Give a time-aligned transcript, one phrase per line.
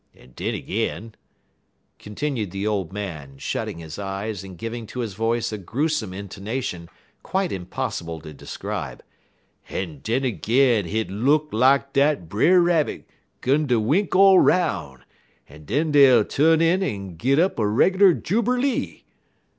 [0.15, 1.13] En den ag'in,"
[1.99, 6.89] continued the old man, shutting his eyes and giving to his voice a gruesome intonation
[7.21, 9.03] quite impossible to describe,
[9.69, 13.05] "en den ag'in hit look lak dat Brer Rabbit'll
[13.43, 15.03] gin de wink all 'roun',
[15.47, 19.03] en den dey'll tu'n in en git up a reg'lar juberlee.